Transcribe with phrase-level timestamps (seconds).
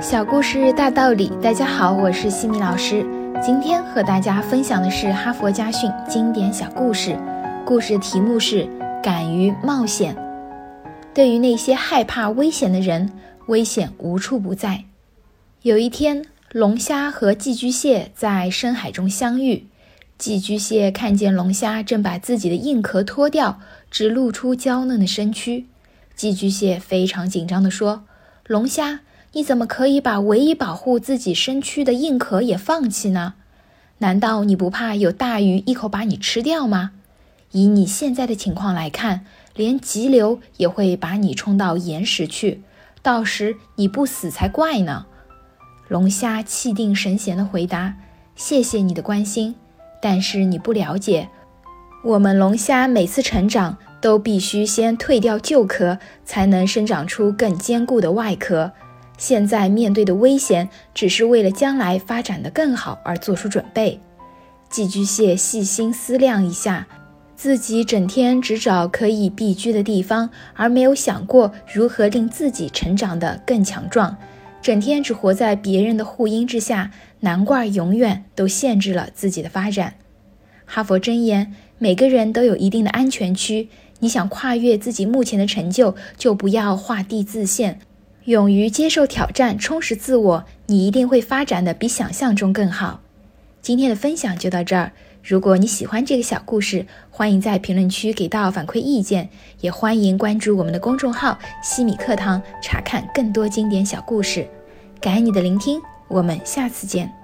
[0.00, 3.06] 小故事大道理，大家好，我是西米老师。
[3.40, 7.16] 今天和大家分享的是哈佛家训经典小故事，
[7.64, 8.68] 故事题目是
[9.00, 10.16] “敢于冒险”。
[11.14, 13.12] 对于那些害怕危险的人，
[13.46, 14.84] 危险无处不在。
[15.62, 19.68] 有一天，龙虾和寄居蟹在深海中相遇，
[20.18, 23.60] 寄居蟹看见龙虾正把自己的硬壳脱掉，
[23.92, 25.66] 只露出娇嫩的身躯，
[26.16, 28.02] 寄居蟹非常紧张地说
[28.48, 29.00] ：“龙虾。”
[29.34, 33.34] 你怎么可以把唯一保护自己身躯的硬壳也放弃呢？
[33.98, 36.92] 难道你不怕有大鱼一口把你吃掉吗？
[37.50, 42.62] 以你现在的情况来看，连急流也会把你冲到岩石去，
[43.02, 45.06] 到时你不死才怪呢。
[45.88, 47.96] 龙虾气定神闲地回答
[48.36, 49.56] ：“谢谢你的关心，
[50.00, 51.28] 但是你不了解，
[52.04, 58.70] 我们龙虾每次成长都必须先退掉旧壳，才能生长出更坚固的外壳。”
[59.16, 64.00] 现在面对的危险，只是为了将来发展的更好而做出准备。
[64.68, 66.86] 寄居蟹细心思量一下，
[67.36, 74.16] 自己整天只找可以避居的地方，而没有想过如何令自己成长得更强壮。
[74.60, 76.90] 整天只活在别人的护荫之下，
[77.20, 79.94] 难怪永远都限制了自己的发展。
[80.64, 83.68] 哈佛箴言：每个人都有一定的安全区，
[84.00, 87.78] 你想跨越自己目前的成就，就不要画地自限。
[88.24, 93.00] 勇于接受挑战，充实自我，你一定会发展的比想象中更好。
[93.60, 94.92] 今天的分享就到这儿。
[95.22, 99.28] 如果你喜欢这个小故事，欢迎在评论区给到反馈意见，
[99.60, 104.46] 也欢迎关注我们的公众号“西米课堂”，查看更多经典小故事。
[105.00, 107.23] 感恩你的聆听，我们下次见。